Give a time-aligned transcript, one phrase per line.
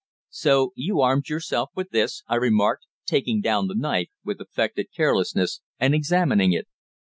[0.31, 5.61] "So you armed yourself with this?" I remarked, taking down the knife with affected carelessness,
[5.79, 6.67] and examining it.